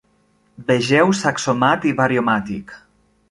[0.69, 2.77] Vegeu Saxomat i Variomatic.